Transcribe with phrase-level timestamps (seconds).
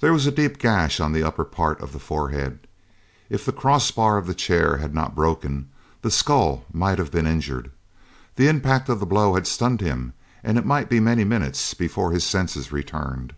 [0.00, 2.66] There was a deep gash on the upper part of the forehead.
[3.30, 5.68] If the cross bar of the chair had not broken,
[6.02, 7.70] the skull might have been injured.
[8.34, 10.12] The impact of the blow had stunned him,
[10.42, 13.32] and it might be many minutes before his senses returned.